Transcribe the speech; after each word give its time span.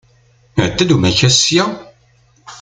Iɛedda-d 0.57 0.95
umakkas 0.95 1.35
sya? 1.45 1.65